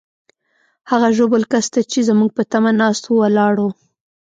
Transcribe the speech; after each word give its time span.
هغه 0.91 1.07
ژوبل 1.17 1.43
کس 1.51 1.65
ته 1.73 1.79
چې 1.91 1.99
زموږ 2.09 2.29
په 2.37 2.43
تمه 2.51 2.71
ناست 2.81 3.03
وو، 3.05 3.15
ولاړو. 3.21 3.69